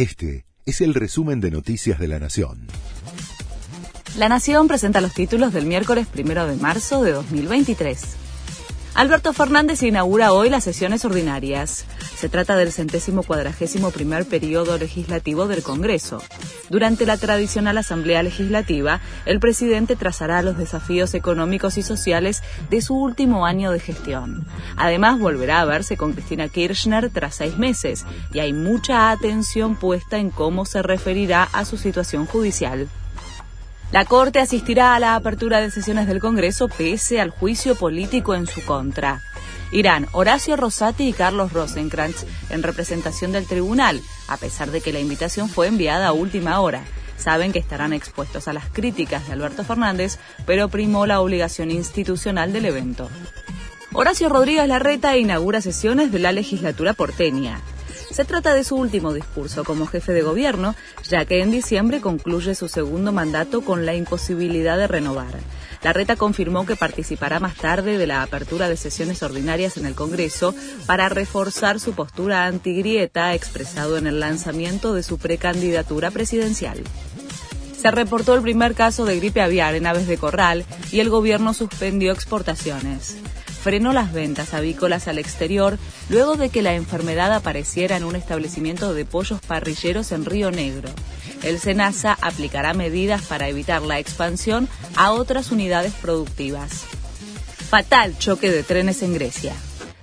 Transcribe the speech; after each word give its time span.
Este 0.00 0.46
es 0.64 0.80
el 0.80 0.94
resumen 0.94 1.42
de 1.42 1.50
Noticias 1.50 1.98
de 1.98 2.08
la 2.08 2.18
Nación. 2.18 2.68
La 4.16 4.30
Nación 4.30 4.66
presenta 4.66 5.02
los 5.02 5.12
títulos 5.12 5.52
del 5.52 5.66
miércoles 5.66 6.06
primero 6.06 6.46
de 6.46 6.56
marzo 6.56 7.02
de 7.02 7.12
2023. 7.12 8.00
Alberto 8.94 9.32
Fernández 9.32 9.82
inaugura 9.82 10.32
hoy 10.32 10.50
las 10.50 10.64
sesiones 10.64 11.04
ordinarias. 11.04 11.86
Se 12.16 12.28
trata 12.28 12.56
del 12.56 12.72
centésimo 12.72 13.22
cuadragésimo 13.22 13.92
primer 13.92 14.26
periodo 14.26 14.76
legislativo 14.76 15.46
del 15.46 15.62
Congreso. 15.62 16.22
Durante 16.70 17.06
la 17.06 17.16
tradicional 17.16 17.78
Asamblea 17.78 18.22
Legislativa, 18.22 19.00
el 19.26 19.38
presidente 19.38 19.96
trazará 19.96 20.42
los 20.42 20.58
desafíos 20.58 21.14
económicos 21.14 21.78
y 21.78 21.82
sociales 21.82 22.42
de 22.68 22.82
su 22.82 22.94
último 22.96 23.46
año 23.46 23.70
de 23.70 23.80
gestión. 23.80 24.46
Además, 24.76 25.18
volverá 25.18 25.60
a 25.60 25.64
verse 25.64 25.96
con 25.96 26.12
Cristina 26.12 26.48
Kirchner 26.48 27.10
tras 27.10 27.36
seis 27.36 27.56
meses 27.56 28.04
y 28.34 28.40
hay 28.40 28.52
mucha 28.52 29.10
atención 29.10 29.76
puesta 29.76 30.18
en 30.18 30.30
cómo 30.30 30.66
se 30.66 30.82
referirá 30.82 31.44
a 31.44 31.64
su 31.64 31.78
situación 31.78 32.26
judicial. 32.26 32.88
La 33.92 34.04
Corte 34.04 34.38
asistirá 34.38 34.94
a 34.94 35.00
la 35.00 35.16
apertura 35.16 35.60
de 35.60 35.72
sesiones 35.72 36.06
del 36.06 36.20
Congreso 36.20 36.68
pese 36.68 37.20
al 37.20 37.30
juicio 37.30 37.74
político 37.74 38.36
en 38.36 38.46
su 38.46 38.64
contra. 38.64 39.20
Irán 39.72 40.06
Horacio 40.12 40.56
Rosati 40.56 41.08
y 41.08 41.12
Carlos 41.12 41.52
Rosenkrantz 41.52 42.24
en 42.50 42.62
representación 42.62 43.32
del 43.32 43.46
tribunal, 43.46 44.00
a 44.28 44.36
pesar 44.36 44.70
de 44.70 44.80
que 44.80 44.92
la 44.92 45.00
invitación 45.00 45.48
fue 45.48 45.66
enviada 45.66 46.06
a 46.06 46.12
última 46.12 46.60
hora. 46.60 46.84
Saben 47.16 47.52
que 47.52 47.58
estarán 47.58 47.92
expuestos 47.92 48.46
a 48.46 48.52
las 48.52 48.66
críticas 48.66 49.26
de 49.26 49.32
Alberto 49.32 49.64
Fernández, 49.64 50.18
pero 50.46 50.68
primó 50.68 51.06
la 51.06 51.20
obligación 51.20 51.72
institucional 51.72 52.52
del 52.52 52.66
evento. 52.66 53.10
Horacio 53.92 54.28
Rodríguez 54.28 54.68
Larreta 54.68 55.16
inaugura 55.16 55.60
sesiones 55.60 56.12
de 56.12 56.20
la 56.20 56.30
legislatura 56.30 56.94
porteña. 56.94 57.60
Se 58.20 58.26
trata 58.26 58.52
de 58.52 58.64
su 58.64 58.76
último 58.76 59.14
discurso 59.14 59.64
como 59.64 59.86
jefe 59.86 60.12
de 60.12 60.20
gobierno, 60.20 60.74
ya 61.08 61.24
que 61.24 61.40
en 61.40 61.50
diciembre 61.50 62.02
concluye 62.02 62.54
su 62.54 62.68
segundo 62.68 63.12
mandato 63.12 63.62
con 63.62 63.86
la 63.86 63.94
imposibilidad 63.94 64.76
de 64.76 64.86
renovar. 64.86 65.38
Larreta 65.82 66.16
confirmó 66.16 66.66
que 66.66 66.76
participará 66.76 67.40
más 67.40 67.54
tarde 67.54 67.96
de 67.96 68.06
la 68.06 68.22
apertura 68.22 68.68
de 68.68 68.76
sesiones 68.76 69.22
ordinarias 69.22 69.78
en 69.78 69.86
el 69.86 69.94
Congreso 69.94 70.54
para 70.84 71.08
reforzar 71.08 71.80
su 71.80 71.94
postura 71.94 72.44
antigrieta 72.44 73.32
expresado 73.32 73.96
en 73.96 74.06
el 74.06 74.20
lanzamiento 74.20 74.92
de 74.92 75.02
su 75.02 75.16
precandidatura 75.16 76.10
presidencial. 76.10 76.78
Se 77.74 77.90
reportó 77.90 78.34
el 78.34 78.42
primer 78.42 78.74
caso 78.74 79.06
de 79.06 79.16
gripe 79.16 79.40
aviar 79.40 79.76
en 79.76 79.86
aves 79.86 80.06
de 80.06 80.18
corral 80.18 80.66
y 80.92 81.00
el 81.00 81.08
gobierno 81.08 81.54
suspendió 81.54 82.12
exportaciones 82.12 83.16
frenó 83.62 83.92
las 83.92 84.12
ventas 84.12 84.54
avícolas 84.54 85.08
al 85.08 85.18
exterior 85.18 85.78
luego 86.08 86.36
de 86.36 86.48
que 86.48 86.62
la 86.62 86.74
enfermedad 86.74 87.32
apareciera 87.32 87.96
en 87.96 88.04
un 88.04 88.16
establecimiento 88.16 88.94
de 88.94 89.04
pollos 89.04 89.40
parrilleros 89.40 90.12
en 90.12 90.24
Río 90.24 90.50
Negro. 90.50 90.88
El 91.42 91.58
SENASA 91.58 92.18
aplicará 92.20 92.74
medidas 92.74 93.22
para 93.22 93.48
evitar 93.48 93.82
la 93.82 93.98
expansión 93.98 94.68
a 94.96 95.12
otras 95.12 95.50
unidades 95.50 95.92
productivas. 95.94 96.84
Fatal 97.68 98.18
choque 98.18 98.50
de 98.50 98.62
trenes 98.62 99.02
en 99.02 99.14
Grecia 99.14 99.54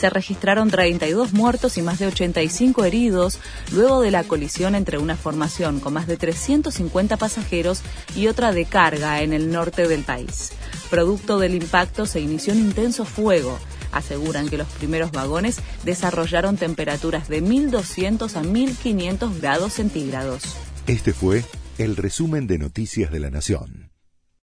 se 0.00 0.08
registraron 0.08 0.70
32 0.70 1.34
muertos 1.34 1.76
y 1.76 1.82
más 1.82 1.98
de 1.98 2.06
85 2.06 2.84
heridos 2.86 3.38
luego 3.70 4.00
de 4.00 4.10
la 4.10 4.24
colisión 4.24 4.74
entre 4.74 4.96
una 4.96 5.14
formación 5.14 5.78
con 5.78 5.92
más 5.92 6.06
de 6.06 6.16
350 6.16 7.18
pasajeros 7.18 7.82
y 8.16 8.28
otra 8.28 8.52
de 8.52 8.64
carga 8.64 9.20
en 9.20 9.34
el 9.34 9.52
norte 9.52 9.86
del 9.86 10.02
país. 10.02 10.52
Producto 10.90 11.38
del 11.38 11.54
impacto 11.54 12.04
se 12.04 12.20
inició 12.20 12.52
un 12.52 12.58
intenso 12.60 13.04
fuego. 13.04 13.58
Aseguran 13.92 14.48
que 14.48 14.58
los 14.58 14.68
primeros 14.68 15.12
vagones 15.12 15.58
desarrollaron 15.84 16.56
temperaturas 16.56 17.28
de 17.28 17.40
1200 17.40 18.36
a 18.36 18.42
1500 18.42 19.40
grados 19.40 19.74
centígrados. 19.74 20.42
Este 20.86 21.12
fue 21.12 21.44
el 21.78 21.96
resumen 21.96 22.46
de 22.46 22.58
Noticias 22.58 23.10
de 23.12 23.20
la 23.20 23.30
Nación. 23.30 23.89